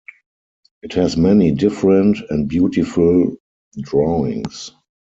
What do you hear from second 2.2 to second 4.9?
and beautiful drawings.